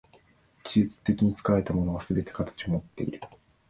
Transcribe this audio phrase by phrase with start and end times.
[0.63, 3.21] 技術的に作られたものはすべて形をもっている。